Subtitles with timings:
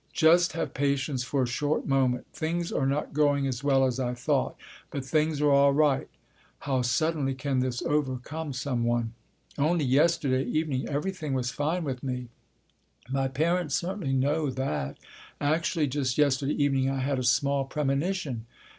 [0.13, 2.25] Just have patience for a short moment!
[2.33, 4.55] Things are not going as well as I thought.
[4.89, 6.07] But things are all right.
[6.61, 9.13] How suddenly this can overcome someone!
[9.59, 12.29] Only yesterday evening everything was fine with me.
[13.11, 14.97] My parents certainly know that.
[15.39, 18.47] Actually just yesterday evening I had a small premonition.